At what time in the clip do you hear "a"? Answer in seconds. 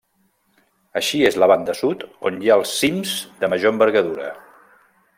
1.39-1.43